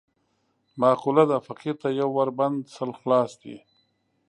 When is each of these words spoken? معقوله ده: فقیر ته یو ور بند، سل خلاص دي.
معقوله 0.81 1.23
ده: 1.29 1.37
فقیر 1.47 1.75
ته 1.81 1.87
یو 1.99 2.09
ور 2.17 2.29
بند، 2.37 2.59
سل 2.75 2.89
خلاص 2.99 3.31
دي. 3.41 3.55